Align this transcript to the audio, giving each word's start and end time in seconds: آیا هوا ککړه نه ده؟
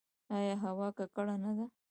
آیا 0.35 0.55
هوا 0.63 0.87
ککړه 0.97 1.35
نه 1.43 1.51
ده؟ 1.57 1.65